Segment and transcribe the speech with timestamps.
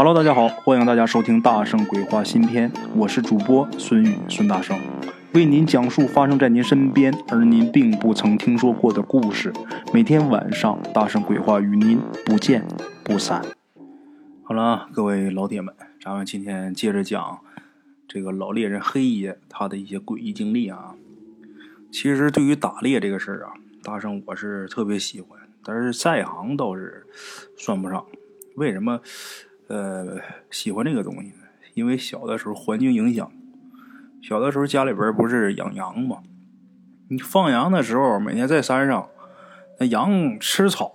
[0.00, 4.78] Hello，大家好，欢迎大家收听《大圣鬼话》新篇，我是主播孙宇孙大圣，
[5.34, 9.52] 为您讲述发生在您身边而您并不曾听说过的故事。
[9.92, 12.64] 每天晚上，《大圣鬼话》与您不见
[13.02, 13.44] 不散。
[14.44, 17.40] 好了，各位老铁们，咱们今天接着讲
[18.06, 20.94] 这个老猎人黑爷他的一些诡异经历啊。
[21.90, 27.04] 其实对于打猎这个事儿啊，大圣我是特别喜欢，但是在行倒是
[27.56, 28.04] 算不上。
[28.54, 29.00] 为什么？
[29.68, 30.18] 呃，
[30.50, 31.34] 喜欢这个东西，
[31.74, 33.30] 因为小的时候环境影响，
[34.22, 36.22] 小的时候家里边不是养羊嘛，
[37.08, 39.10] 你放羊的时候，每天在山上，
[39.78, 40.90] 那羊吃草，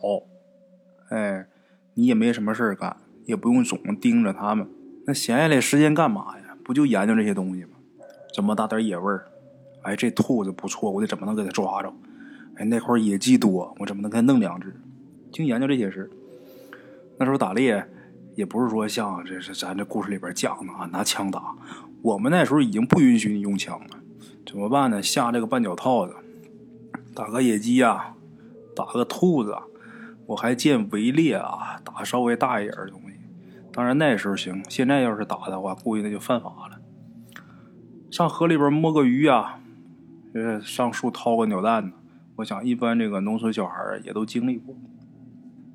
[1.10, 1.46] 哎，
[1.94, 4.68] 你也没什么事干，也不用总盯着它们，
[5.06, 6.58] 那闲下来时间干嘛呀？
[6.64, 7.78] 不就研究这些东西吗？
[8.34, 9.28] 怎么打点野味儿？
[9.84, 11.94] 哎，这兔子不错，我得怎么能给它抓着？
[12.56, 14.74] 哎，那块野鸡多，我怎么能给它弄两只？
[15.32, 16.10] 净研究这些事
[17.20, 17.86] 那时候打猎。
[18.36, 21.56] 也不是说像这是咱这故事里边讲的啊，拿枪打。
[22.02, 24.00] 我们那时候已经不允许你用枪了，
[24.46, 25.02] 怎么办呢？
[25.02, 26.16] 下这个绊脚套子，
[27.16, 28.16] 打个野鸡啊，
[28.76, 29.56] 打个兔子。
[30.26, 33.18] 我还见围猎啊，打稍微大一点的东西。
[33.72, 36.80] 当然那时候行，现在要是打的话，估计那就犯法了。
[38.10, 39.60] 上河里边摸个鱼啊，
[40.34, 41.98] 呃，上树掏个鸟蛋子。
[42.38, 44.76] 我想一般这个农村小孩也都经历过。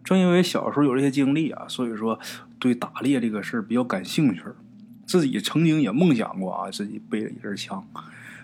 [0.09, 2.19] 正因为小时候有这些经历啊，所以说
[2.59, 4.43] 对打猎这个事儿比较感兴趣。
[5.05, 7.87] 自己曾经也梦想过啊，自己背着一支枪，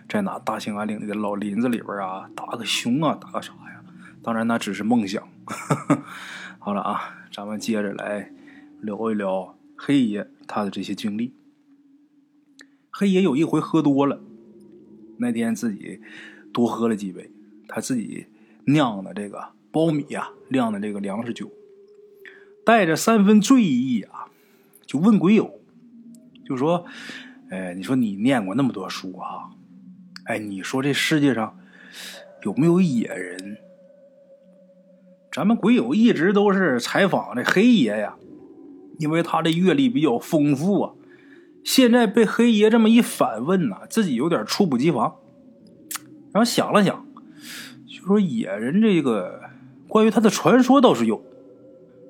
[0.06, 3.82] 在哪大兴安岭里的老林子里边啊，打个熊啊，打个啥呀？
[4.22, 5.26] 当然那只是梦想。
[6.60, 8.30] 好了啊，咱们接着来
[8.82, 11.32] 聊一聊黑爷他的这些经历。
[12.90, 14.20] 黑爷有一回喝多了，
[15.16, 16.02] 那天自己
[16.52, 17.30] 多喝了几杯，
[17.66, 18.26] 他自己
[18.66, 19.54] 酿的这个。
[19.74, 21.50] 苞米呀，酿的这个粮食酒，
[22.64, 24.30] 带着三分醉意啊，
[24.86, 25.58] 就问鬼友，
[26.46, 26.86] 就说
[27.50, 29.50] ：“哎，你说你念过那么多书啊，
[30.26, 31.58] 哎，你说这世界上
[32.44, 33.58] 有没有野人？”
[35.32, 38.14] 咱们鬼友一直都是采访这黑爷呀，
[39.00, 40.94] 因为他的阅历比较丰富啊。
[41.64, 45.16] 现在被黑爷这么一反问呐，自己有点猝不及防，
[46.32, 47.04] 然后想了想，
[47.88, 49.42] 就说：“野人这个。”
[49.94, 51.22] 关于他的传说倒是有，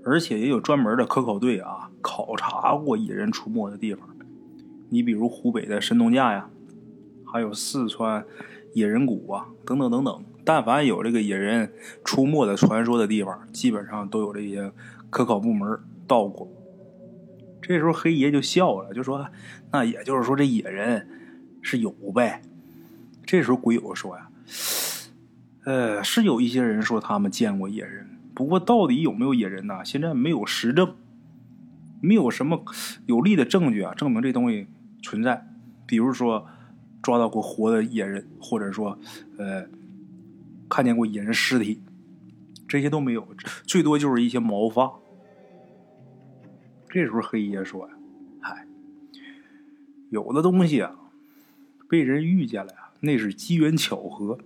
[0.07, 4.09] 而且也有专门的科考队啊，考察过野人出没的地方。
[4.89, 6.49] 你比如湖北的神农架呀，
[7.27, 8.25] 还有四川
[8.73, 10.25] 野人谷啊，等等等等。
[10.47, 11.75] 但凡有这个野人
[12.07, 14.73] 出没的传说的地方，基本上都有这些
[15.11, 16.49] 科考部门到过。
[17.61, 19.27] 这时候黑爷就笑了，就说
[19.71, 21.07] ：“那也就是说，这野人
[21.61, 22.41] 是有呗。”
[23.27, 24.31] 这时候鬼友说呀。
[25.65, 29.83] 呃，是有一些人说他们见过野人，不过到底有没有野人呢？
[29.83, 30.95] 现在没有实证，
[32.03, 32.63] 没有什么
[33.07, 34.67] 有力的证据啊，证明这东西
[35.03, 35.47] 存在。
[35.87, 36.47] 比如说
[37.03, 38.99] 抓到过活的野人，或者说
[39.39, 39.67] 呃
[40.69, 41.81] 看见过野人尸体，
[42.69, 43.27] 这些都没有，
[43.67, 44.93] 最多就是一些毛发。
[46.91, 47.95] 这时候黑爷说呀
[48.41, 48.67] ：“嗨，
[50.11, 50.95] 有的东西啊，
[51.89, 54.39] 被人遇见了呀，那是机缘巧合。”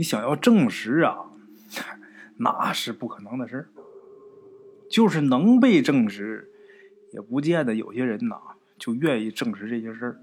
[0.00, 1.26] 你想要证实啊，
[2.38, 3.68] 那是不可能的事儿。
[4.88, 6.50] 就是能被证实，
[7.12, 8.34] 也不见得有些人呐
[8.78, 10.22] 就愿意证实这些事儿。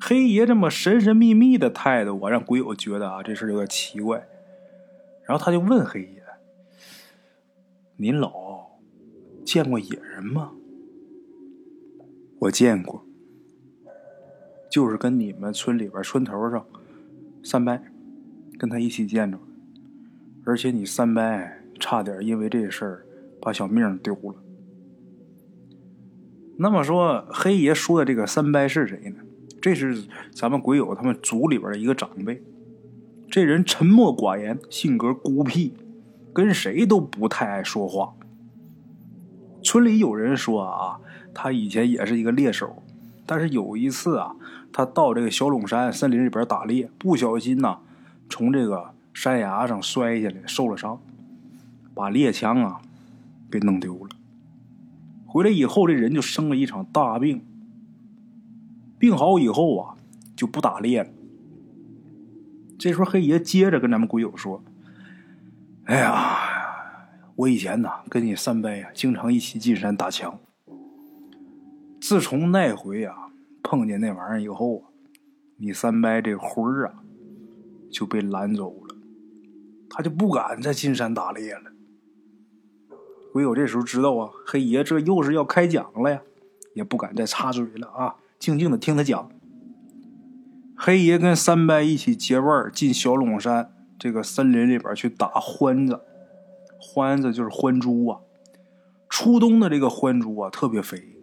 [0.00, 4.26] 黑爷这么神神秘秘的态度，我让鬼友觉得啊，这事儿有点奇怪。
[5.22, 6.20] 然后他就问黑爷
[7.96, 8.72] ：“您老
[9.44, 10.50] 见过野人吗？”
[12.42, 13.06] 我见过，
[14.68, 16.66] 就是跟你们村里边村头上。
[17.44, 17.78] 三伯
[18.58, 19.38] 跟他一起见着，
[20.44, 21.22] 而且你三伯
[21.78, 23.06] 差点因为这事儿
[23.40, 24.34] 把小命丢了。
[26.56, 29.16] 那么说，黑爷说的这个三伯是谁呢？
[29.60, 32.42] 这是咱们鬼友他们族里边的一个长辈。
[33.30, 35.74] 这人沉默寡言，性格孤僻，
[36.32, 38.14] 跟谁都不太爱说话。
[39.62, 41.00] 村里有人说啊，
[41.34, 42.82] 他以前也是一个猎手，
[43.26, 44.36] 但是有一次啊。
[44.76, 47.78] 他到这个小陇山森林里边打猎，不小心呐，
[48.28, 51.00] 从这个山崖上摔下来，受了伤，
[51.94, 52.80] 把猎枪啊
[53.48, 54.08] 给弄丢了。
[55.26, 57.44] 回来以后，这人就生了一场大病。
[58.98, 59.94] 病好以后啊，
[60.34, 61.10] 就不打猎了。
[62.76, 64.60] 这时候，黑爷接着跟咱们鬼友说
[65.86, 67.06] ：“哎呀，
[67.36, 70.36] 我以前呐跟你三伯呀经常一起进山打枪。
[72.04, 73.16] 自从那回啊。”
[73.66, 74.84] 碰见那玩意儿以后啊，
[75.56, 77.02] 你三伯这魂儿啊
[77.90, 78.94] 就被拦走了，
[79.88, 81.72] 他就不敢再进山打猎了。
[83.32, 86.20] 鬼友这时候知道啊，黑爷这又是要开讲了呀，
[86.74, 89.30] 也不敢再插嘴了啊，静静的听他讲。
[90.76, 96.02] 黑爷跟三伯一起结伴进小陇山这个森林里边去打獾子，
[96.78, 98.20] 獾子就是獾猪啊。
[99.08, 101.13] 初冬的这个獾猪啊，特别肥，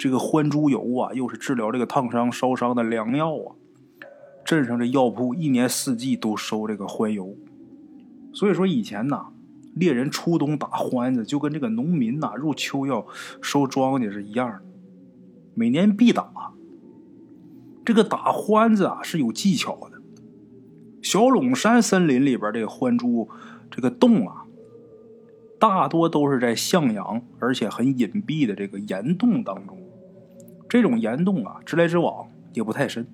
[0.00, 3.52] 这个獾猪油啊，又是治疗这个烫伤、烧伤的良药啊。
[4.46, 7.36] 镇上这药铺一年四季都收这个獾油，
[8.32, 9.26] 所以说以前呐，
[9.74, 13.06] 猎人初冬打獾子，就跟这个农民呐入秋要
[13.42, 14.60] 收庄稼是一样的，
[15.52, 16.54] 每年必打。
[17.84, 20.00] 这个打獾子啊是有技巧的。
[21.02, 23.28] 小陇山森林里边这个獾猪，
[23.70, 24.46] 这个洞啊，
[25.58, 29.76] 大多都是在向阳而且很隐蔽的这个岩洞当中。
[30.70, 33.06] 这种岩洞啊，直来直往也不太深，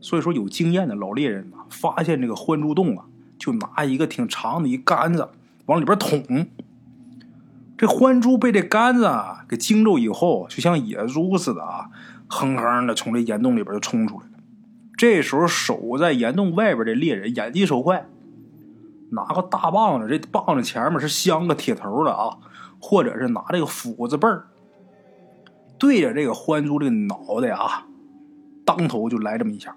[0.00, 3.04] 所以说有经验的老猎人啊，发现这个獾猪洞啊，
[3.36, 5.28] 就拿一个挺长的一杆子
[5.66, 6.46] 往里边捅。
[7.76, 11.90] 这獾猪被这杆子啊给惊着以后，就像野猪似的啊。
[12.28, 14.32] 哼哼的从这岩洞里边就冲出来了。
[14.96, 18.06] 这时候守在岩洞外边的猎人眼疾手快，
[19.10, 22.38] 拿个大棒子，这棒子前面是镶个铁头的啊，
[22.78, 24.46] 或者是拿这个斧子背儿，
[25.82, 27.88] 对着这个獾猪这个脑袋啊，
[28.64, 29.76] 当头就来这么一下。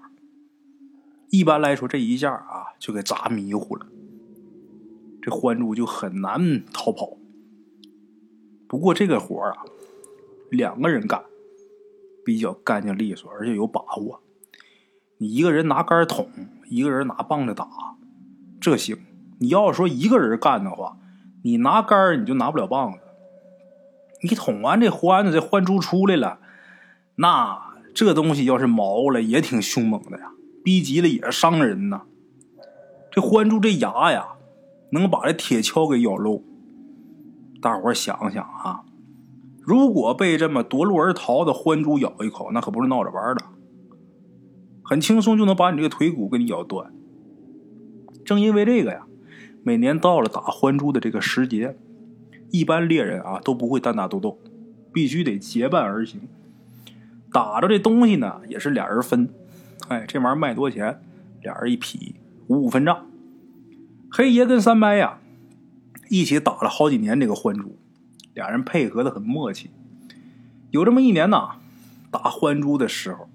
[1.30, 3.86] 一般来说，这一下啊就给砸迷糊了，
[5.20, 7.16] 这獾猪就很难逃跑。
[8.68, 9.64] 不过这个活啊，
[10.48, 11.24] 两个人干。
[12.24, 14.20] 比较干净利索，而且有把握。
[15.18, 16.28] 你一个人拿杆捅，
[16.68, 17.68] 一个人拿棒子打，
[18.60, 18.96] 这行。
[19.38, 20.98] 你要说一个人干的话，
[21.44, 22.98] 你拿杆你就拿不了棒子。
[24.22, 26.38] 你捅完这獾子，这獾猪出来了，
[27.16, 30.30] 那这东西要是毛了，也挺凶猛的呀，
[30.64, 32.02] 逼急了也伤人呐。
[33.10, 34.26] 这獾猪这牙呀，
[34.90, 36.42] 能把这铁锹给咬漏。
[37.60, 38.82] 大伙想想啊。
[39.62, 43.44] 如果被这么夺路而逃的獾猪咬一口，那可不是闹着玩的，
[44.84, 46.92] 很轻松就能把你这个腿骨给你咬断。
[48.24, 49.06] 正因为这个呀，
[49.64, 51.76] 每年到了打獾猪的这个时节，
[52.50, 54.38] 一般猎人啊都不会单打独斗，
[54.92, 56.20] 必须得结伴而行。
[57.32, 59.28] 打着这东西呢，也是俩人分。
[59.88, 61.00] 哎，这玩意儿卖多钱？
[61.42, 62.16] 俩人一匹，
[62.46, 63.06] 五五分账。
[64.10, 65.18] 黑爷跟三伯呀，
[66.08, 67.76] 一起打了好几年这个獾猪。
[68.32, 69.70] 俩人配合的很默契。
[70.70, 71.56] 有这么一年呐，
[72.10, 73.28] 打獾猪的时候，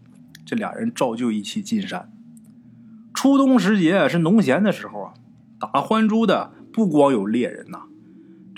[0.46, 2.12] 这俩人照旧一起进山。
[3.14, 5.14] 初冬时节是农闲的时候啊，
[5.60, 7.84] 打獾猪的不光有猎人呐，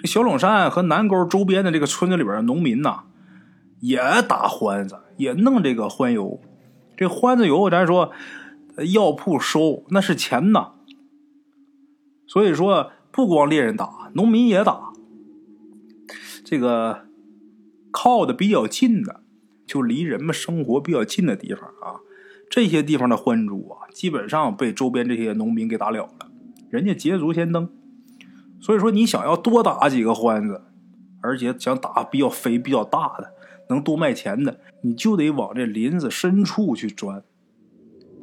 [0.03, 3.03] 小陇山和南沟周边的这个村子里边的农民呐，
[3.79, 3.97] 也
[4.27, 6.41] 打獾子，也弄这个獾油。
[6.97, 8.11] 这獾子油，咱说
[8.93, 10.73] 药铺收那是钱呐。
[12.27, 14.91] 所以说，不光猎人打，农民也打。
[16.43, 17.05] 这个
[17.91, 19.21] 靠的比较近的，
[19.65, 22.01] 就离人们生活比较近的地方啊，
[22.49, 26.31] 这些地方的獾猪啊，基本上被周边这些农民给打了了，
[26.69, 27.69] 人家捷足先登。
[28.63, 30.61] 所以说，你想要多打几个獾子，
[31.19, 33.33] 而且想打比较肥、比较大的，
[33.67, 37.21] 能多卖钱的，你就得往这林子深处去钻。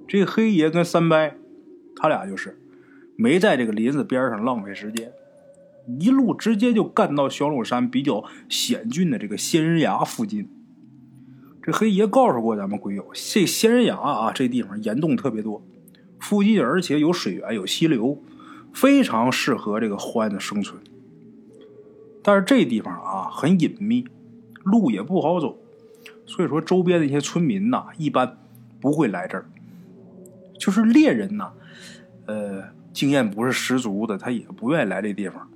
[0.09, 1.33] 这黑爷跟三伯，
[1.95, 2.59] 他俩就是
[3.17, 5.13] 没在这个林子边上浪费时间。
[5.99, 10.49] 一路直接就干到小陇山比较险峻的这个仙人崖附近。
[11.63, 15.63] 这黑爷告诉过咱们鬼友，这仙人崖啊，这地方岩洞特别多，
[16.19, 18.23] 附近而且有水源、有溪流，
[18.73, 20.81] 非常适合这个獾的生存。
[22.23, 24.07] 但是这地方啊很隐秘，
[24.63, 25.59] 路也不好走，
[26.27, 28.39] 所以说周边的一些村民呐，一般
[28.81, 29.47] 不会来这儿。
[30.59, 31.53] 就是猎人呐，
[32.27, 35.49] 呃，经验不是十足的，他也不愿意来这地方。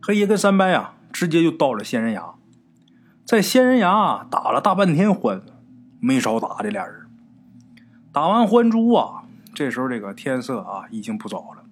[0.00, 2.34] 黑爷跟三伯呀，直接就到了仙人崖，
[3.24, 5.40] 在仙人崖打了大半天獾，
[5.98, 7.06] 没少打这俩人。
[8.12, 11.64] 打完獾猪啊，这时候这个天色啊已经不早了，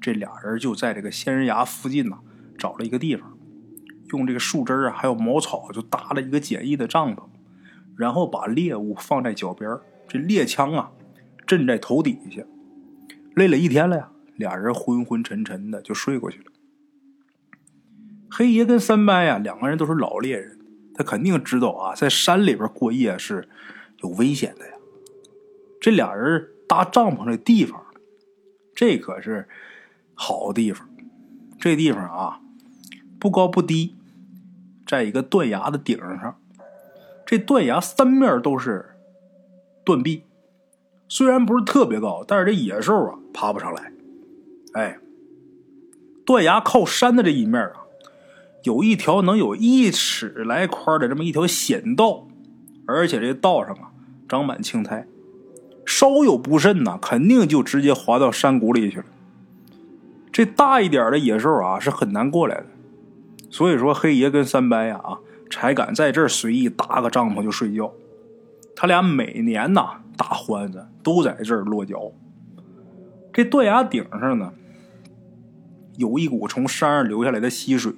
[0.00, 2.18] 这俩人就在这个仙人崖附近呐
[2.56, 3.36] 找了一个地方，
[4.12, 7.24] 用这个树枝啊还有茅草就搭了一个简易的帐篷，
[7.96, 9.78] 然后把猎物放在脚边，
[10.08, 10.92] 这猎枪啊
[11.46, 12.42] 枕在头底下。
[13.34, 16.46] 累了一天了呀，俩人昏昏沉沉的就睡过去了。
[18.30, 20.58] 黑爷跟三伯呀，两个人都是老猎人，
[20.94, 23.48] 他肯定知道啊，在山里边过夜是
[24.02, 24.74] 有危险的呀。
[25.80, 27.84] 这俩人搭帐篷的地方，
[28.74, 29.48] 这可是
[30.22, 30.86] 好地方。
[31.58, 32.40] 这地方啊，
[33.18, 33.96] 不高不低，
[34.86, 36.36] 在一个断崖的顶上。
[37.24, 38.96] 这断崖三面都是
[39.82, 40.24] 断壁，
[41.08, 43.92] 虽然不是特别高，但是这野兽啊爬不上来。
[44.74, 44.98] 哎，
[46.26, 47.72] 断崖靠山的这一面啊。
[48.64, 52.26] 有一条能有一尺来宽的这么一条险道，
[52.84, 53.92] 而且这道上啊
[54.28, 55.06] 长满青苔，
[55.86, 59.06] 稍有不慎呐，肯定就直接滑到山谷里去了。
[60.32, 62.66] 这大一点的野兽啊是很难过来的，
[63.50, 65.18] 所以说黑爷跟三白呀啊
[65.50, 67.92] 才敢在这儿随意搭个帐篷就睡觉。
[68.76, 72.12] 他俩每年呐打欢子都在这儿落脚。
[73.32, 74.52] 这断崖顶上呢，
[75.96, 77.92] 有一股从山上流下来的溪水。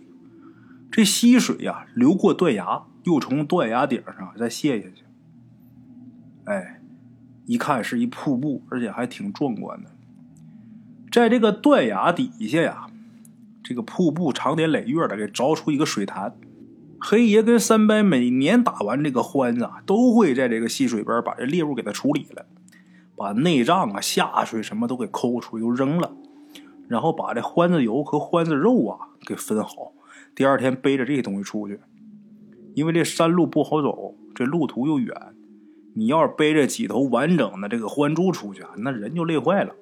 [0.90, 5.04] 这溪水呀，流过断崖，又从断崖顶上再泻下去。
[6.44, 6.80] 哎，
[7.46, 9.90] 一看是一瀑布，而且还挺壮观的。
[11.12, 12.87] 在这个断崖底下呀，
[13.62, 16.35] 这个瀑布长年累月的给凿出一个水潭。
[16.99, 22.47] 黑爷跟三白每年打完这个欢子，都会在这个溪水边把这猎物给它处理了，
[23.14, 26.16] 把内脏啊、下水什么都给抠出又扔了，
[26.88, 29.92] 然后把这欢子油和欢子肉啊给分好。
[30.35, 31.78] 第二天背着这些东西出去，
[32.75, 35.14] 因为这山路不好走，这路途又远。
[35.95, 39.75] 你要是背着几头完整的这个獾猪出去啊，那人就累坏了，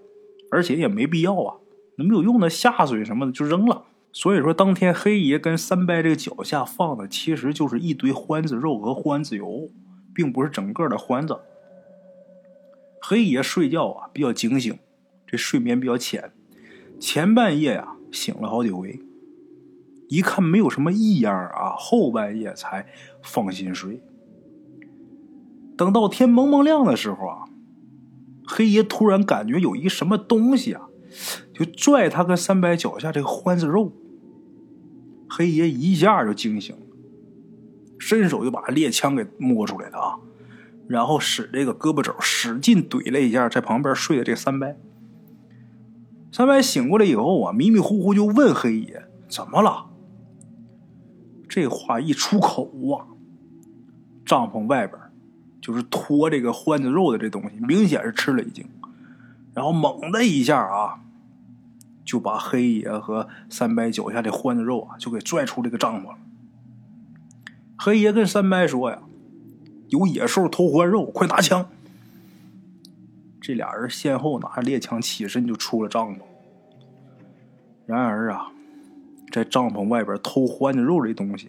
[0.51, 1.57] 而且也没必要啊，
[1.97, 3.85] 那没有用的下水什么的就扔了。
[4.13, 9.69] 所以说，当天黑爷跟三伯这个脚下放的其实就是一堆獾子肉和獾子油，
[10.13, 11.39] 并不是整个的獾子。
[13.01, 14.77] 黑爷睡觉啊比较警醒，
[15.27, 16.33] 这睡眠比较浅，
[16.99, 19.01] 前半夜呀醒了好几回。
[20.09, 22.89] 一看没有什么异样啊，后半夜才
[23.23, 24.03] 放心睡。
[25.77, 27.45] 等到天蒙蒙亮的时候啊，
[28.53, 30.89] 黑爷突然感觉有一什么东西啊，
[31.55, 33.93] 就拽他跟三白脚下这个欢子肉。
[35.29, 36.83] 黑爷一下就惊醒了，
[38.01, 40.19] 伸手就把猎枪给摸出来了啊，
[40.89, 44.77] 然后使这个胳膊肘使劲怼了一下在旁边睡的这三白。
[46.33, 49.87] 三白醒过来以后啊，迷迷糊糊就问黑爷怎么了。
[51.49, 52.65] 这话一出口
[52.97, 53.07] 啊，
[54.27, 55.00] 帐篷外边
[55.71, 58.67] 就是拖这个獾子肉的这东西，明显是吃了一惊，
[59.55, 61.01] 然后猛的一下啊，
[62.05, 66.19] 就把黑爷和三白脚下的獾子肉啊，就给拽出这个帐篷了。
[67.79, 68.99] 黑爷跟三白说呀
[69.91, 71.69] ：“有野兽偷獾肉，快拿枪！”
[73.41, 76.19] 这俩人先后拿着猎枪起身就出了帐篷。
[77.87, 78.49] 然而啊。
[79.33, 81.49] 在帐篷外边偷獾子肉这东西，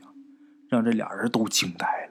[0.69, 1.87] 让这俩人都惊呆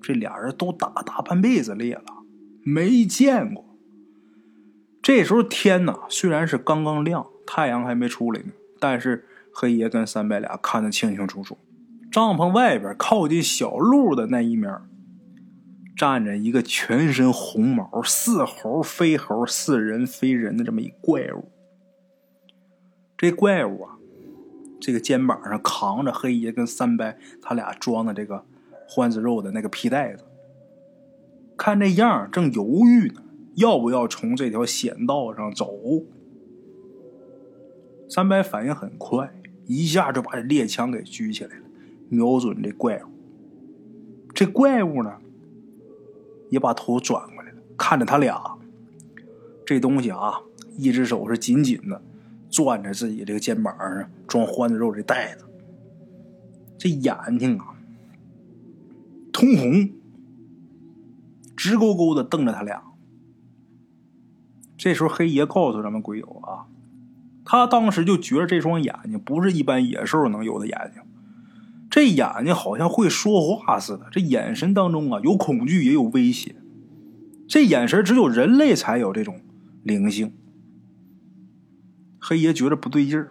[0.00, 2.04] 这俩人都打大半辈子猎了，
[2.62, 3.64] 没见过。
[5.02, 11.58] 这时候天呐，虽然是刚刚亮，太阳还没出来呢，但是黑爷跟三白俩看得清清楚楚。
[12.10, 14.70] 帐篷外边靠近小路的那一面，
[15.96, 21.50] 站着一个全身红毛、似猴非猴、似人非人的这么一怪物。
[23.16, 23.96] 这怪物啊。
[24.82, 28.46] 这个肩膀上扛着黑爷跟三白他俩装的这个
[28.90, 30.24] 獾子肉的那个皮袋子，
[31.56, 33.22] 看这样正犹豫呢，
[33.54, 35.70] 要不要从这条险道上走？
[38.08, 39.32] 三白反应很快，
[39.66, 41.62] 一下就把这猎枪给举起来了，
[42.08, 43.08] 瞄准这怪物。
[44.34, 45.18] 这怪物呢，
[46.48, 48.58] 也把头转过来了，看着他俩。
[49.64, 50.40] 这东西啊，
[50.76, 52.02] 一只手是紧紧的。
[52.50, 55.44] 攥着自己这个肩膀上装獾子肉这袋子，
[56.76, 57.79] 这眼睛啊
[59.40, 59.90] 通红，
[61.56, 62.82] 直勾勾的瞪着他俩。
[64.76, 66.68] 这时候黑爷告诉咱们鬼友啊，
[67.42, 71.02] 他当时就觉得这双眼睛不是一般野兽能有的眼睛，
[71.88, 76.56] 这眼睛好像会说话似的，这眼神当中啊有恐惧也有威胁，
[77.48, 79.40] 这眼神只有人类才有这种
[79.82, 80.34] 灵性。
[82.18, 83.30] 黑爷觉得不对劲儿，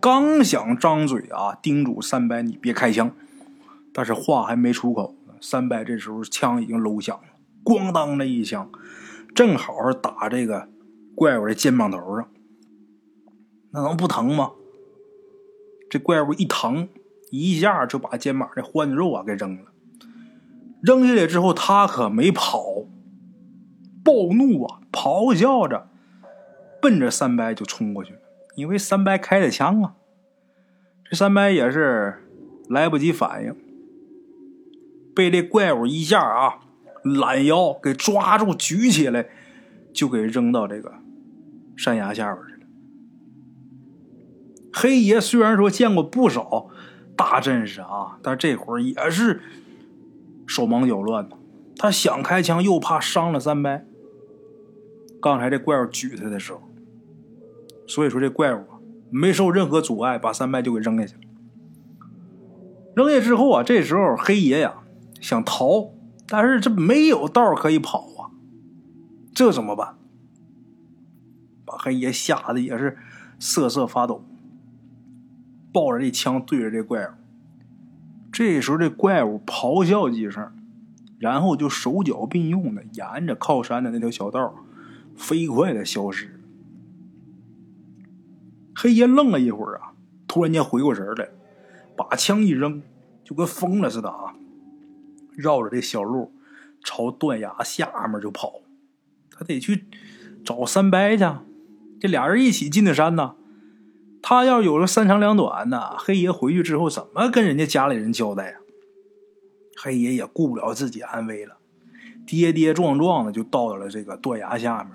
[0.00, 3.12] 刚想张嘴啊叮嘱三白你别开枪，
[3.92, 7.24] 但是话还没出口，三白这时候枪已经搂响了，
[7.62, 8.70] 咣当的一枪，
[9.34, 10.70] 正好打这个
[11.14, 12.26] 怪物的肩膀头上，
[13.72, 14.52] 那能不疼吗？
[15.90, 16.88] 这怪物一疼，
[17.30, 19.70] 一下就把肩膀的欢子肉啊给扔了，
[20.82, 22.86] 扔下来之后他可没跑，
[24.02, 25.90] 暴怒啊，咆哮着，
[26.80, 28.18] 奔着三白就冲过去了。
[28.56, 29.94] 因为三白开的枪啊，
[31.04, 32.24] 这三白也是
[32.70, 33.54] 来不及反应，
[35.14, 36.60] 被这怪物一下啊
[37.02, 39.28] 懒腰给抓住，举起来
[39.92, 40.94] 就给扔到这个
[41.76, 42.60] 山崖下边去了。
[44.72, 46.68] 黑爷虽然说见过不少
[47.16, 49.40] 大阵势啊，但这会儿也是
[50.46, 51.36] 手忙脚乱的。
[51.76, 53.84] 他想开枪，又怕伤了三白。
[55.20, 56.60] 刚才这怪物举他的时候。
[57.86, 58.64] 所以说这怪物
[59.10, 61.20] 没受任何阻碍，把三白就给扔下去了。
[62.96, 64.83] 扔下之后啊，这时候黑爷呀
[65.24, 65.94] 想逃，
[66.26, 68.28] 但是这没有道可以跑啊，
[69.34, 69.96] 这怎么办？
[71.64, 72.98] 把黑爷吓得也是
[73.38, 74.22] 瑟瑟发抖，
[75.72, 77.12] 抱着这枪对着这怪物。
[78.30, 80.52] 这时候这怪物咆哮几声，
[81.18, 84.54] 然后就手脚并用的沿着靠山的那条小道
[85.16, 86.38] 飞快的消失。
[88.74, 89.94] 黑爷愣了一会儿啊，
[90.28, 91.30] 突然间回过神来，
[91.96, 92.82] 把枪一扔，
[93.24, 94.34] 就跟疯了似的啊，
[95.36, 96.32] 绕着这小路
[96.82, 98.60] 朝断崖下面就跑。
[99.30, 99.86] 他得去
[100.44, 101.24] 找三伯去，
[102.00, 103.34] 这俩人一起进的山呢。
[104.22, 108.56] 他要有了三长两短呢，黑爷回去之后怎么跟人家家里人交代呀？
[109.76, 111.56] 黑爷也顾不了自己安危了，
[112.24, 114.92] 跌跌撞撞的就到了这个断崖下面。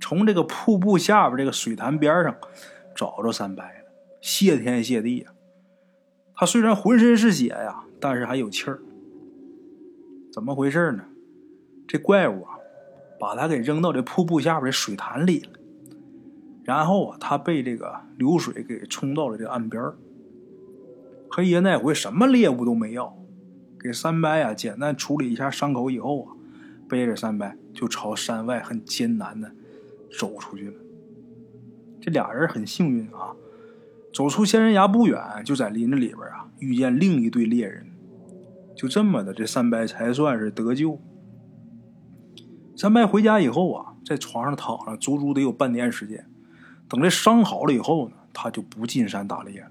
[0.00, 2.34] 从这个瀑布下边这个水潭边上
[2.96, 3.70] 找着三伯了，
[4.20, 5.30] 谢天谢地呀！
[6.34, 8.80] 他虽然浑身是血呀，但是还有气儿。
[10.34, 11.04] 怎么回事呢？
[11.86, 12.58] 这怪物啊，
[13.20, 15.52] 把他给扔到这瀑布下边的水潭里了。
[16.64, 19.92] 然后啊，他被这个流水给冲到了这岸边
[21.30, 23.16] 黑爷那回什么猎物都没要，
[23.78, 26.32] 给三伯呀简单处理一下伤口以后啊，
[26.88, 29.52] 背着三伯就朝山外很艰难的
[30.18, 30.74] 走出去了。
[32.00, 33.36] 这俩人很幸运啊，
[34.12, 37.86] 走出仙人崖不远，就在林子里边啊遇见另一对猎人，
[38.74, 41.00] 就这么的，这三伯才算是得救。
[42.76, 46.26] 三伯回家以后啊，在床上躺了足足得有半年时间。
[46.88, 49.70] 等这伤好了以后呢，他就不进山打猎了。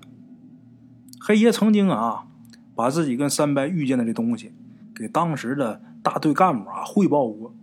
[1.20, 2.26] 黑爷曾经啊，
[2.76, 4.54] 把自己跟三伯遇见的这东西，
[4.96, 7.54] 给当时的大队干部啊汇报过。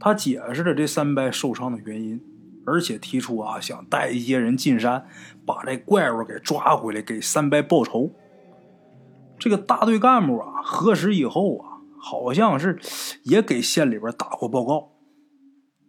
[0.00, 2.20] 他解释了这三伯受伤的原因，
[2.66, 5.06] 而且提出啊，想带一些人进山，
[5.46, 8.12] 把这怪物给抓回来，给三伯报仇。
[9.38, 12.78] 这个大队干部啊，核实以后啊，好像是
[13.22, 14.92] 也给县里边打过报告。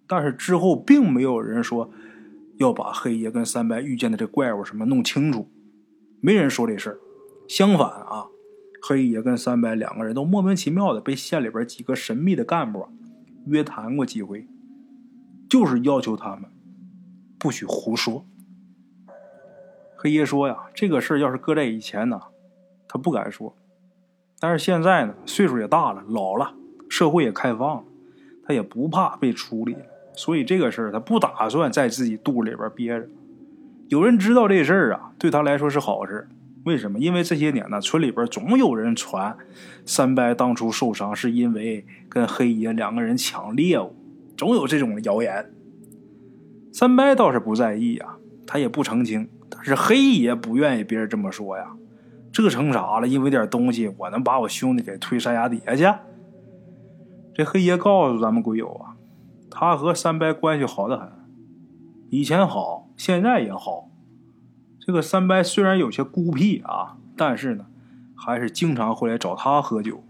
[0.07, 1.91] 但是之后并没有人说
[2.57, 5.49] 要把黑爷跟三白遇见的这怪物什么弄清楚，
[6.21, 6.99] 没人说这事。
[7.47, 8.27] 相反啊，
[8.81, 12.87] 黑爷跟三白两个人都莫名其妙的被县里边几个神秘的干部
[13.47, 14.47] 约谈过几回，
[15.49, 16.45] 就是要求他们
[17.39, 18.25] 不许胡说。
[19.95, 22.21] 黑爷说呀，这个事儿要是搁在以前呢，
[22.89, 23.55] 他不敢说。
[24.41, 26.53] 但是现在呢，岁数也大了，老了，
[26.89, 27.83] 社会也开放了，
[28.45, 29.77] 他也不怕被处理。
[30.15, 33.07] 所以这个事儿他不打算在自己肚里边憋着。
[33.87, 36.27] 有人知道这事儿啊，对他来说是好事。
[36.65, 36.99] 为什么？
[36.99, 39.35] 因为这些年呢，村里边总有人传
[39.85, 43.95] 三伯当初受伤是因为跟黑爷两个人抢猎物，
[44.35, 45.49] 总有这种谣言。
[46.73, 49.29] 三伯倒是不在意呀，他也不澄清。
[49.49, 51.71] 但是黑爷不愿意别人这么说呀，
[52.31, 53.07] 这成啥了？
[53.07, 55.99] 因为点东西，我能把我兄弟给推山崖底下去？
[57.33, 58.95] 这黑爷告诉咱们鬼友啊。
[59.51, 61.11] 他和三伯关系好的很，
[62.09, 63.89] 以前好，现在也好。
[64.79, 67.65] 这个三伯虽然有些孤僻啊，但是呢，
[68.15, 70.03] 还是经常会来找他喝酒。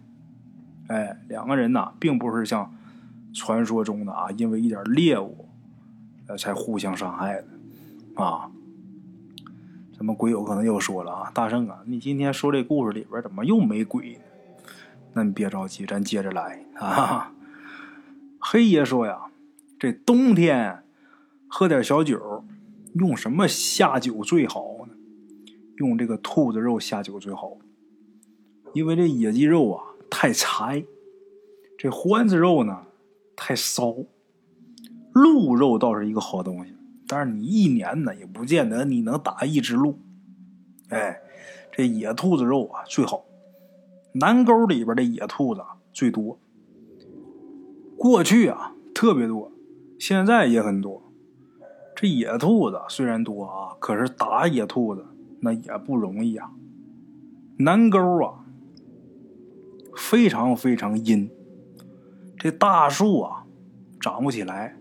[0.87, 2.73] 哎，两个人呐，并不是像
[3.33, 5.47] 传说中的啊，因为一点猎物，
[6.27, 8.51] 呃，才互相伤害的啊。
[9.99, 14.21] 咱们鬼友可能又说了啊，大圣啊，你今天说这故事里边怎么又没鬼呢？
[15.11, 17.33] 那你别着急，咱接着来啊。
[18.39, 19.25] 黑爷说呀。
[19.77, 20.83] 这冬天
[21.47, 22.43] 喝点小酒，
[22.95, 24.93] 用什么下酒最好呢？
[25.77, 27.57] 用这个兔子肉下酒最好，
[28.73, 30.83] 因为这野鸡肉啊太柴，
[31.77, 32.83] 这獾子肉呢
[33.35, 33.95] 太骚。
[35.13, 36.73] 鹿肉倒是一个好东西，
[37.09, 39.97] 但是你一年呢也不见得你能打一只鹿。
[40.89, 41.19] 哎，
[41.71, 43.25] 这野兔子肉啊最好，
[44.13, 46.39] 南沟里边的野兔子最多，
[47.97, 49.51] 过去啊特别多。
[49.97, 51.11] 现在也很多，
[51.95, 55.03] 这野兔子虽然多啊，可是打野兔子
[55.41, 56.51] 那也不容易啊。
[57.57, 58.45] 南沟啊，
[59.97, 61.29] 非常非常阴，
[62.37, 63.45] 这大树啊
[63.99, 64.77] 长不起来，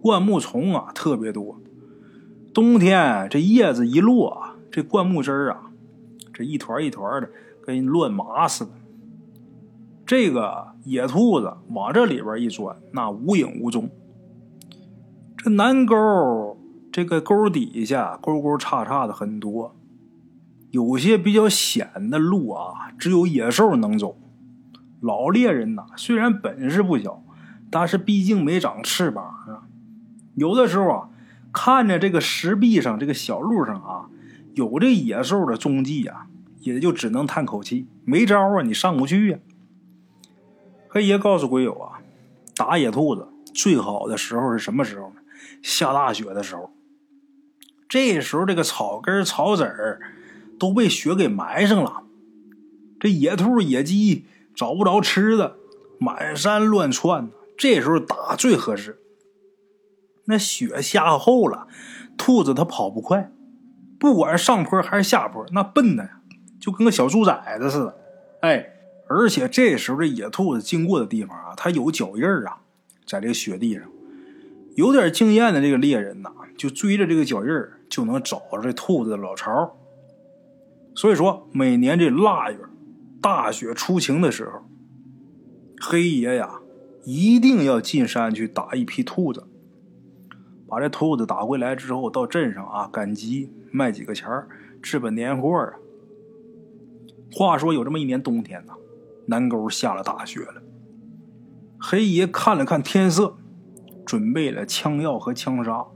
[0.00, 1.60] 灌木丛啊特别多。
[2.54, 5.70] 冬天这叶子一落，这灌木枝啊，
[6.32, 7.30] 这一团一团的，
[7.62, 8.70] 跟乱麻似的。
[10.06, 13.90] 这个野兔子往这里边一钻，那无影无踪。
[15.36, 16.58] 这南沟
[16.90, 19.76] 这个沟底下沟沟叉叉的很多，
[20.70, 24.18] 有些比较险的路啊，只有野兽能走。
[25.00, 27.22] 老猎人呐，虽然本事不小，
[27.70, 29.67] 但是毕竟没长翅膀啊。
[30.38, 31.08] 有的时候啊，
[31.52, 34.08] 看着这个石壁上这个小路上啊，
[34.54, 36.26] 有这野兽的踪迹啊，
[36.60, 39.38] 也就只能叹口气，没招啊，你上不去呀。
[40.88, 42.00] 黑爷告诉鬼友啊，
[42.56, 45.16] 打野兔子最好的时候是什么时候呢？
[45.60, 46.70] 下大雪的时候。
[47.88, 50.00] 这时候这个草根草籽儿
[50.58, 52.02] 都被雪给埋上了，
[53.00, 55.56] 这野兔野鸡找不着吃的，
[55.98, 57.28] 满山乱窜。
[57.56, 59.00] 这时候打最合适。
[60.28, 61.66] 那雪下厚了，
[62.16, 63.32] 兔子它跑不快。
[63.98, 66.20] 不管是上坡还是下坡，那笨的呀，
[66.60, 67.96] 就跟个小猪崽子似的。
[68.42, 68.68] 哎，
[69.08, 72.58] 而且这时候这野兔子经过的地方啊，它有脚印儿啊，
[73.04, 73.82] 在这个雪地上。
[74.76, 79.76] 有点经验的这个猎人呐，就追着这个脚印儿，就能找着这兔子的老巢。
[80.94, 82.58] 所以说，每年这腊月
[83.20, 84.62] 大雪初晴的时候，
[85.80, 86.60] 黑爷呀，
[87.04, 89.47] 一定要进山去打一批兔子。
[90.68, 94.48] 把这兔子打回来之后，到镇上啊赶集，卖几个钱儿，
[94.82, 95.72] 置办年货啊。
[97.32, 98.74] 话说有这么一年冬天呐，
[99.26, 100.62] 南沟下了大雪了。
[101.78, 103.36] 黑爷看了看天色，
[104.04, 105.86] 准备了枪药和枪杀，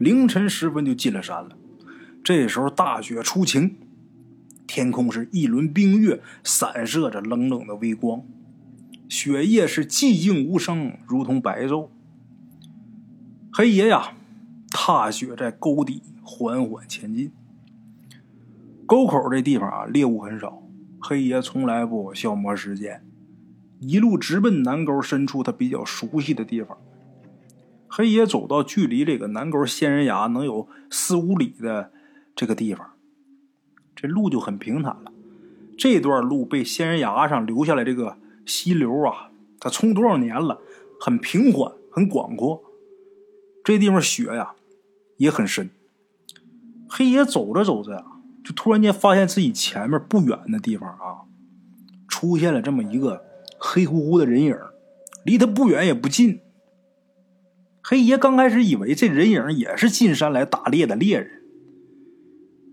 [0.00, 1.56] 凌晨时分就进了山了。
[2.24, 3.76] 这时候大雪初晴，
[4.66, 8.22] 天空是一轮冰月，散射着冷冷的微光，
[9.08, 11.88] 雪夜是寂静无声，如同白昼。
[13.56, 14.16] 黑爷呀，
[14.68, 17.30] 踏雪在沟底缓缓前进。
[18.84, 20.64] 沟口这地方啊，猎物很少，
[20.98, 23.06] 黑爷从来不消磨时间，
[23.78, 26.76] 一路直奔南沟深处他比较熟悉的地方。
[27.86, 31.92] 黑爷走到距离这个南沟仙人崖能有四五里的
[32.34, 32.84] 这个地方，
[33.94, 35.12] 这路就很平坦了。
[35.78, 40.58] 这段路被仙人崖上留下来这个溪流啊，它冲多少年了，
[41.00, 42.60] 很平缓，很广阔。
[43.64, 44.52] 这地方雪呀
[45.16, 45.70] 也很深。
[46.86, 48.04] 黑爷走着走着呀，
[48.44, 51.26] 就突然间发现自己前面不远的地方啊，
[52.06, 53.24] 出现了这么一个
[53.58, 54.56] 黑乎乎的人影，
[55.24, 56.40] 离他不远也不近。
[57.82, 61.42] 黑爷刚开始以为这人影也是进山来打猎的猎人，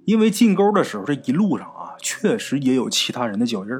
[0.06, 3.72] 因为进沟的时候这一路上啊，确实也有其他人的脚印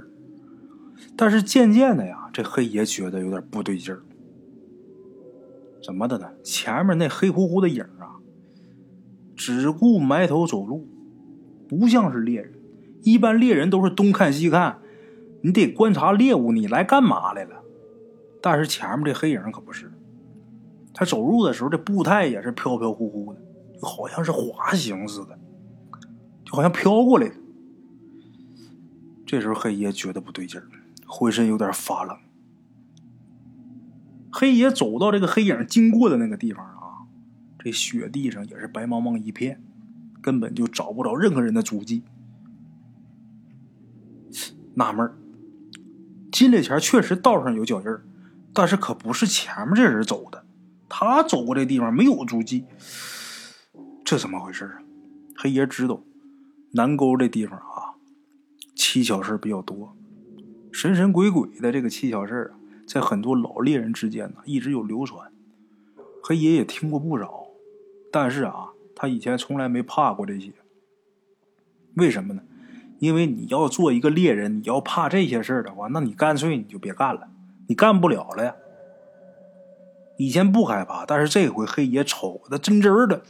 [1.16, 4.02] 但是渐渐的呀，这黑爷觉得有点不对劲儿。
[5.84, 6.30] 怎么的呢？
[6.44, 8.22] 前面那黑乎乎的影啊，
[9.36, 10.88] 只顾埋头走路，
[11.68, 12.54] 不像是猎人。
[13.04, 14.80] 一般猎人都是东看西看，
[15.42, 17.64] 你得观察猎物，你来干嘛来了？
[18.42, 19.92] 但是前面这黑影可不是，
[20.94, 23.42] 他走路的时候这步态也是飘飘忽忽的，
[23.80, 25.40] 就好像是滑行似的，
[26.46, 27.36] 就好像飘过来的。
[29.26, 30.68] 这时候黑爷觉得不对劲儿，
[31.08, 32.16] 浑身有点发冷。
[34.32, 37.04] 黑爷走到这个黑影经过的那个地方啊，
[37.60, 39.62] 这雪地上也是白茫茫一片，
[40.22, 42.04] 根本就找不着任何人的足迹。
[44.76, 45.12] 纳闷
[46.32, 47.88] 进来前确实道上有脚印
[48.54, 50.46] 但是可不是前面这人走的，
[50.88, 52.66] 他走过这地方没有足迹，
[54.06, 54.82] 这怎么回事啊？
[55.36, 56.02] 黑爷知道
[56.72, 58.00] 南沟这地方啊，
[58.76, 59.96] 蹊跷事比较多，
[60.72, 62.61] 神神鬼鬼的这个蹊跷事啊。
[62.92, 65.32] 在很多老猎人之间呢，一直有流传。
[66.22, 67.48] 黑爷也听过不少，
[68.12, 70.52] 但是啊，他以前从来没怕过这些。
[71.96, 72.44] 为什么呢？
[73.00, 77.30] 因为你要做一个猎人，你要怕这些事儿的话，那你干脆你就别干了，
[77.68, 78.54] 你干不了了呀。
[80.18, 83.24] 以前不害怕，但是这回黑爷瞅的真真的，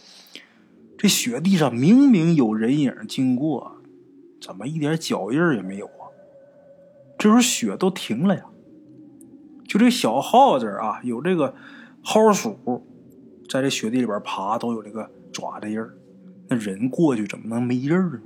[0.98, 3.78] 这雪地上明明有人影经过，
[4.42, 6.10] 怎么一点脚印也没有啊？
[7.20, 8.46] 这时候雪都停了呀。
[9.72, 11.56] 就这小耗子啊，有这个
[12.04, 12.84] 蒿鼠
[13.48, 15.98] 在这雪地里边爬，都有这个爪子印儿。
[16.50, 18.20] 那人过去怎么能没印儿呢？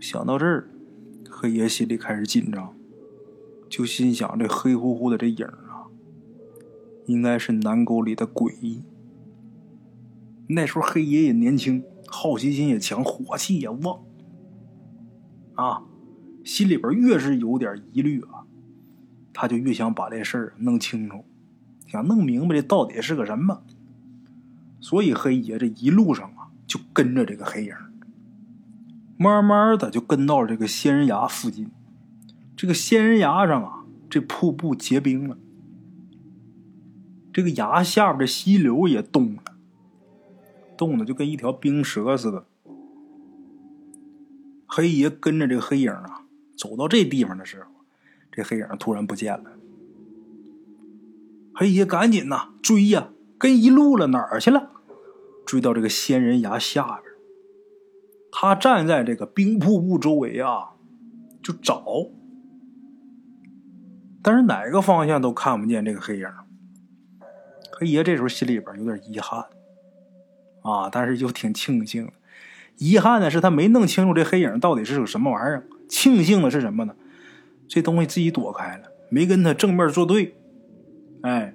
[0.00, 0.70] 想到这儿，
[1.28, 2.74] 黑爷心里开始紧张，
[3.68, 5.92] 就心想：这黑乎乎的这影啊，
[7.04, 8.54] 应该是南沟里的鬼。
[10.48, 14.02] 那时候黑爷也年轻，好奇心也强，火气也旺
[15.56, 15.82] 啊，
[16.42, 18.46] 心里边越是有点疑虑啊。
[19.32, 21.24] 他就越想把这事儿弄清楚，
[21.86, 23.62] 想弄明白这到底是个什么。
[24.80, 27.74] 所以黑爷这一路上啊，就跟着这个黑影，
[29.16, 31.70] 慢慢的就跟到了这个仙人崖附近。
[32.56, 35.36] 这个仙人崖上啊，这瀑布结冰了，
[37.32, 39.42] 这个崖下边的溪流也冻了，
[40.76, 42.44] 冻的就跟一条冰蛇似的。
[44.66, 46.24] 黑爷跟着这个黑影啊，
[46.56, 47.71] 走到这地方的时候。
[48.32, 49.52] 这黑影突然不见了，
[51.54, 54.70] 黑爷赶紧呐追呀，跟一路了哪儿去了？
[55.44, 57.14] 追到这个仙人崖下边，
[58.30, 60.70] 他站在这个冰瀑布周围啊，
[61.42, 61.84] 就找，
[64.22, 66.26] 但是哪个方向都看不见这个黑影。
[67.72, 69.44] 黑爷这时候心里边有点遗憾
[70.62, 72.10] 啊，但是又挺庆幸。
[72.78, 75.66] 遗憾的是他没弄清楚这黑影到底是个什么玩意儿。
[75.88, 76.94] 庆幸的是什么呢？
[77.68, 80.34] 这东西自己躲开了，没跟他正面作对。
[81.22, 81.54] 哎，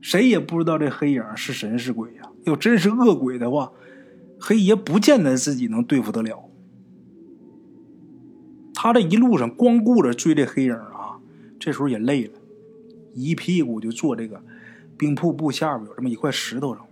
[0.00, 2.22] 谁也不知道这黑影是神是鬼呀。
[2.44, 3.72] 要真是恶鬼的话，
[4.40, 6.48] 黑爷不见得自己能对付得了。
[8.74, 11.18] 他这一路上光顾着追这黑影啊，
[11.58, 12.38] 这时候也累了，
[13.12, 14.40] 一屁股就坐这个
[14.96, 16.86] 冰瀑布下边有这么一块石头上，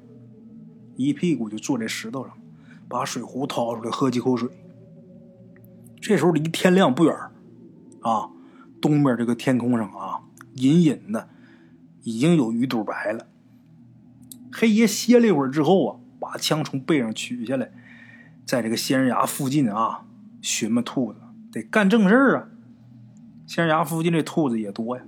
[0.97, 2.37] 一屁股就坐这石头上，
[2.89, 4.49] 把水壶掏出来喝几口水。
[6.01, 7.17] 这时候离天亮不远
[8.07, 8.31] 啊，
[8.81, 10.23] 东边这个天空上啊，
[10.55, 11.29] 隐隐的
[12.05, 13.27] 已经有鱼肚白了。
[14.53, 17.73] 黑爷歇了一会儿之后啊，把枪从背上取下来，
[18.45, 20.05] 在这个仙人崖附近啊
[20.41, 21.19] 寻摸兔子，
[21.51, 22.49] 得干正事儿啊。
[23.45, 25.03] 仙人崖附近这兔子也多呀。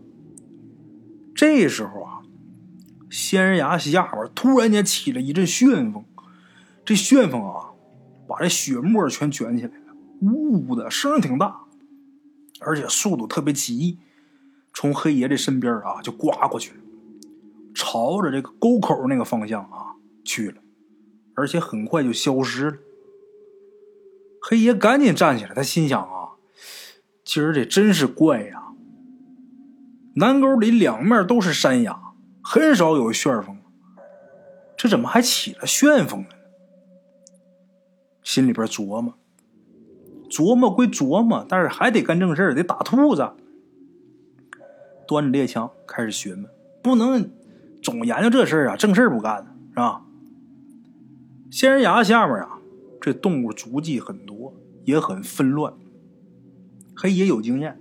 [1.37, 2.23] 这时候啊，
[3.09, 6.05] 仙人崖下边突然间起了一阵旋风，
[6.85, 7.71] 这旋风啊，
[8.27, 11.61] 把这雪沫全卷起来了，呜呜的声挺大，
[12.61, 13.99] 而且速度特别急，
[14.75, 16.77] 从黑爷这身边啊就刮过去了。
[17.75, 19.95] 朝着这个沟口那个方向啊
[20.25, 20.61] 去了，
[21.35, 22.79] 而且很快就消失了。
[24.43, 26.31] 黑爷赶紧站起来，他心想啊，
[27.25, 28.65] 今儿这真是怪呀！
[30.17, 33.59] 南沟里两面都是山崖，很少有旋风，
[34.77, 36.35] 这怎么还起了旋风了呢？
[38.25, 39.15] 心里边琢磨，
[40.29, 43.31] 琢磨归琢磨，但是还得干正事得打兔子。
[45.07, 46.49] 端着猎枪开始寻摸，
[46.83, 47.31] 不能。
[47.81, 50.03] 总研究这事儿啊，正事不干是吧？
[51.49, 52.59] 仙人崖下面啊，
[53.01, 54.53] 这动物足迹很多，
[54.85, 55.73] 也很纷乱。
[56.97, 57.81] 黑爷有经验，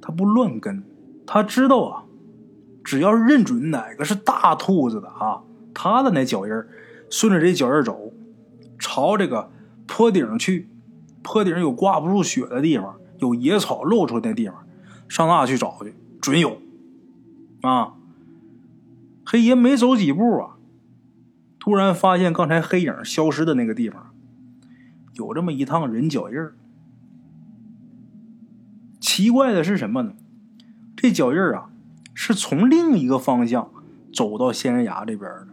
[0.00, 0.82] 他不乱跟，
[1.26, 2.04] 他知道啊，
[2.82, 5.42] 只要认准哪个是大兔子的啊，
[5.74, 6.52] 他的那脚印
[7.10, 8.14] 顺着这脚印走，
[8.78, 9.50] 朝这个
[9.86, 10.68] 坡顶去，
[11.26, 14.64] 坡顶有挂不住雪的地方，有野草露出那地方，
[15.08, 16.58] 上那去找去，准有
[17.62, 17.94] 啊。
[19.24, 20.56] 黑爷没走几步啊，
[21.58, 24.14] 突然发现刚才黑影消失的那个地方，
[25.14, 26.36] 有这么一趟人脚印
[29.00, 30.12] 奇怪的是什么呢？
[30.94, 31.70] 这脚印啊，
[32.14, 33.68] 是从另一个方向
[34.14, 35.48] 走到仙人崖这边的，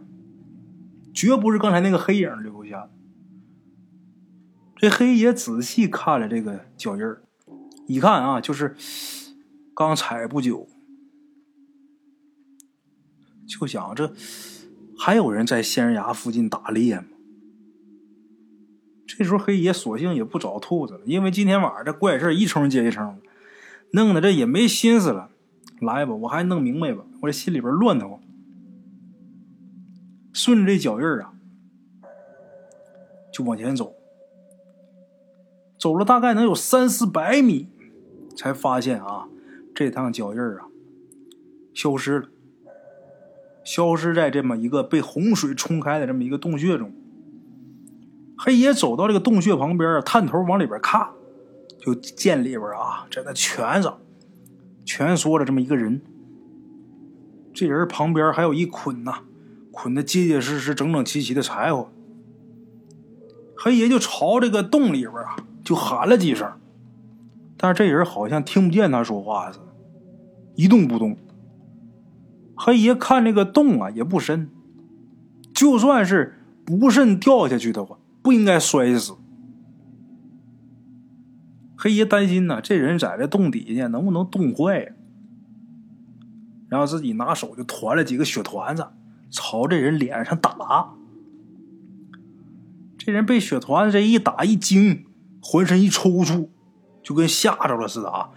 [1.12, 2.90] 绝不是刚才那个黑影留下的。
[4.84, 7.22] 这黑爷仔细看了这个脚印儿
[7.86, 8.76] 一看啊，就是
[9.74, 10.68] 刚踩不久。
[13.46, 14.12] 就想这
[14.98, 17.06] 还有人在仙人崖附近打猎吗？
[19.06, 23.18] 这时候黑爷索性也不找兔子了，因为今天晚上这怪事一声接一声，
[23.92, 25.30] 弄得这也没心思了。
[25.80, 28.20] 来吧，我还弄明白吧，我这心里边乱的慌。
[30.34, 31.32] 顺着这脚印儿啊，
[33.32, 33.94] 就往前走，
[35.84, 37.68] 走了大概能有三四百米，
[38.34, 39.28] 才发现啊，
[39.74, 40.64] 这趟脚印啊
[41.74, 42.28] 消失了。
[43.64, 46.90] 消失在这么一个被洪水冲开的这么一个洞穴中。
[48.38, 51.10] 黑爷走到这个洞穴旁边探头往里边看，
[51.78, 53.98] 就见里边啊，在那蜷着、
[54.86, 56.00] 蜷缩着这么一个人。
[57.52, 59.18] 这人旁边还有一捆呐，
[59.70, 61.92] 捆的结结实实、整整齐齐的柴火。
[63.54, 66.52] 黑爷就朝这个洞里边啊，就喊了几声，
[67.56, 69.64] 但是这人好像听不见他说话似的，
[70.54, 71.16] 一动不动。
[72.54, 74.50] 黑爷看这个洞啊也不深，
[75.52, 79.14] 就算是不慎掉下去的话，不应该摔死。
[81.76, 84.92] 黑爷担心呢，这人在这洞底下能不能冻坏呀？
[86.68, 88.86] 然后自己拿手就团了几个雪团子，
[89.30, 90.94] 朝这人脸上打。
[92.96, 95.04] 这人被雪团子这一打一惊，
[95.44, 96.48] 浑身一抽搐，
[97.02, 98.30] 就跟吓着了似的啊！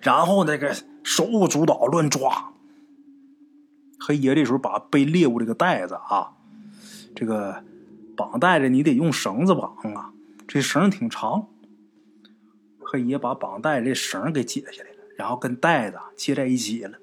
[0.00, 2.52] 然后那个手舞足蹈乱抓。
[3.98, 6.32] 黑爷这时候把背猎物这个袋子啊，
[7.16, 7.64] 这个
[8.16, 10.12] 绑带着，你得用绳子绑啊，
[10.46, 11.48] 这绳挺长。
[12.78, 16.98] 黑爷把绑带这绳给解下来了，然后跟袋子接在一起了，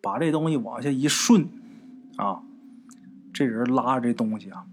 [0.00, 1.48] 把这东西往下一顺，
[2.16, 2.42] 啊，
[3.32, 4.66] 这人拉着这东西啊，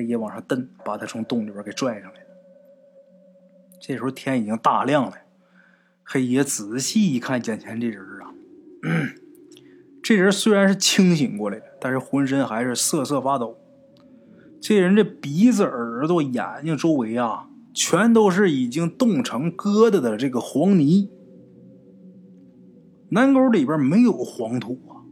[0.00, 2.26] 黑爷往上蹬，把他从洞里边给拽上来了。
[3.78, 5.12] 这时候天已经大亮了，
[6.02, 8.32] 黑爷仔细一看眼前这人啊。
[10.02, 13.58] 这人虽然是清醒过来的，但是浑身还是瑟瑟发抖。
[14.58, 21.10] 这人这鼻子、耳朵、眼睛周围啊，全都是已经冻成疙瘩的这个黄泥。
[23.10, 25.04] 南沟里边没有黄土啊，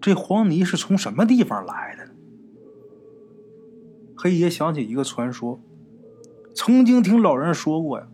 [0.00, 2.06] 这黄泥是从什么地方来的？
[4.16, 5.60] 黑爷想起一个传说，
[6.54, 8.06] 曾经听老人说过呀，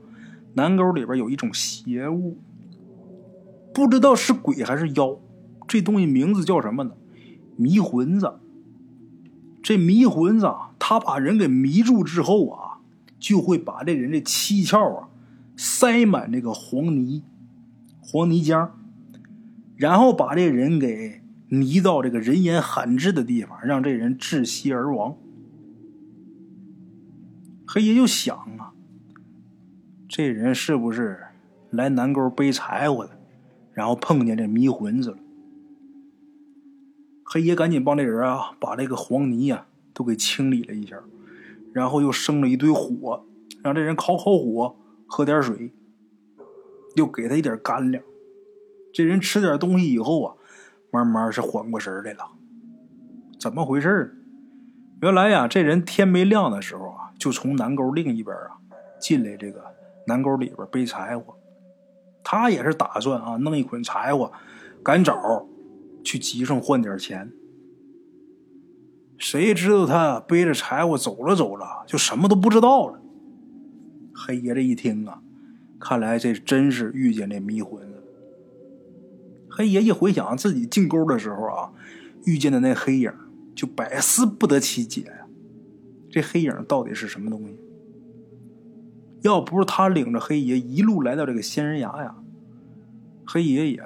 [0.55, 2.37] 南沟里边有一种邪物，
[3.73, 5.17] 不知道是鬼还是妖，
[5.69, 6.93] 这东西名字叫什么呢？
[7.57, 8.35] 迷魂子。
[9.63, 12.81] 这迷魂子啊，他把人给迷住之后啊，
[13.21, 15.09] 就会把这人的七窍啊
[15.57, 17.23] 塞满这个黄泥、
[18.01, 18.71] 黄泥浆，
[19.77, 25.17] 然后把这人给迷到这个人烟罕至的地方，让这人窒息而亡。
[27.75, 28.75] 黑爷就想啊，
[30.07, 31.19] 这人是不是
[31.71, 33.19] 来南沟背柴火的，
[33.73, 35.17] 然后碰见这迷魂子了？
[37.25, 40.99] 黑爷赶紧帮这人啊，把这个黄泥呀都给清理了一下，
[41.73, 43.25] 然后又生了一堆火，
[43.63, 45.73] 让这人烤烤火，喝点水，
[46.97, 48.05] 又给他一点干粮。
[48.93, 50.35] 这人吃点东西以后啊，
[50.91, 52.33] 慢慢是缓过神来了。
[53.41, 54.15] 怎么回事
[55.01, 58.59] 原来呀，这人天没亮的时候啊，就从南沟另一边啊
[59.01, 59.63] 进来，这个
[60.07, 61.37] 南沟里边背柴火。
[62.25, 64.33] 他也是打算啊，弄一捆柴火，
[64.83, 65.49] 赶早。
[66.05, 67.31] 去集上换点钱，
[69.17, 73.01] 谁知道他背着柴火走了走了，就什么都不知道了。
[74.13, 75.23] 黑爷这一听啊，
[75.79, 77.99] 看来这真是遇见这迷魂了。
[79.49, 81.73] 黑爷一回想自己进沟的时候啊，
[82.25, 83.13] 遇见的那黑影，
[83.55, 85.22] 就百思不得其解。
[86.13, 87.59] 这黑影到底是什么东西？
[89.23, 92.15] 要不是他领着黑爷一路来到这个仙人崖呀，
[93.27, 93.83] 黑爷也。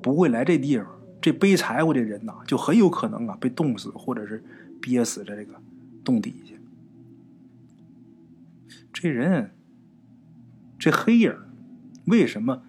[0.00, 0.86] 不会来这地方，
[1.18, 4.44] 这背柴火的人呐，就很有可能啊被冻死，或者是
[4.82, 5.54] 憋死在这个
[6.04, 6.54] 洞底下。
[8.92, 9.50] 这人，
[10.78, 11.34] 这黑影，
[12.04, 12.62] 为什么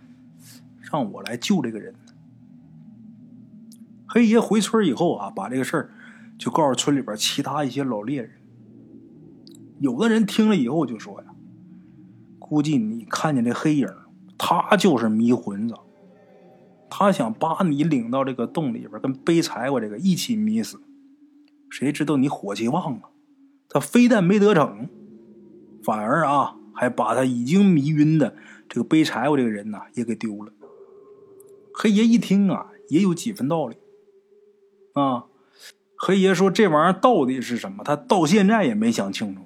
[0.79, 1.99] 让我来救这个人呢？
[4.07, 5.89] 黑爷回村以后啊，把这个事儿
[6.37, 8.31] 就告诉村里边其他一些老猎人。
[9.79, 11.35] 有的人听了以后就说呀
[12.39, 13.87] ：“估计你看见这黑影，
[14.37, 15.75] 他就是迷魂子。”
[16.89, 20.79] 他想把你领到这个洞里边，跟背柴火这个一起迷死。
[21.69, 23.09] 谁知道你火气旺啊？
[23.67, 24.87] 他非但没得逞，
[25.83, 28.35] 反而啊，还把他已经迷晕的
[28.69, 30.53] 这个背柴火这个人呐，也给丢了。
[31.73, 33.75] 黑爷一听啊，也有几分道理
[34.93, 35.25] 啊。
[35.97, 37.83] 黑爷说：“这玩意儿到底是什么？
[37.83, 39.41] 他到现在也没想清楚。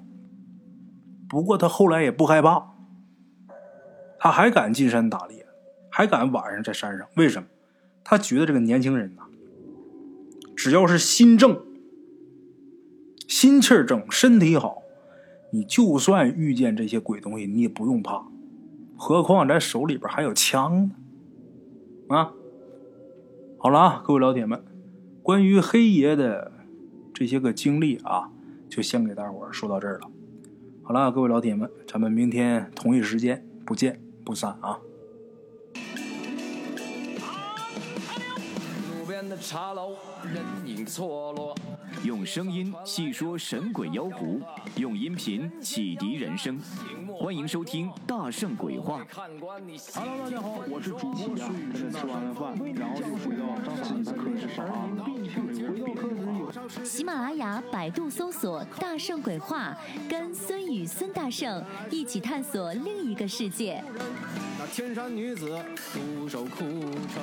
[1.28, 2.74] 不过他后来也不害怕，
[4.18, 5.46] 他还敢进山打猎。”
[5.92, 7.08] 还敢晚上在山上？
[7.16, 7.48] 为什么？
[8.04, 9.22] 他觉得这个年轻人呐，
[10.56, 11.60] 只要是心正、
[13.26, 14.82] 心气儿正、身体好，
[15.50, 18.24] 你就算遇见这些鬼东西，你也不用怕。
[18.96, 20.88] 何况咱手里边还有枪
[22.08, 22.16] 呢！
[22.16, 22.32] 啊，
[23.58, 24.62] 好了啊，各位老铁们，
[25.22, 26.52] 关于黑爷的
[27.12, 28.30] 这些个经历啊，
[28.68, 30.10] 就先给大伙说到这儿了。
[30.82, 34.80] 好了，各位老铁们，咱们明天同一时间不见不散啊！
[39.40, 39.96] 茶楼，
[40.32, 41.54] 人影错落。
[42.04, 44.40] 用声音细说神鬼妖狐，
[44.76, 46.58] 用音频启迪人生。
[47.18, 49.02] 欢迎收听《大圣鬼话》。
[49.94, 51.90] Hello，大家好，我是主播孙宇。
[51.90, 53.44] 吃完了饭，然后就回到
[53.82, 54.96] 自己的课室上啊。
[56.84, 59.76] 喜马拉雅、百度搜索“大圣鬼话”，
[60.08, 63.82] 跟孙宇、孙大圣一起探索另一个世界。
[64.58, 65.58] 那天山女子
[65.92, 67.22] 独守空城，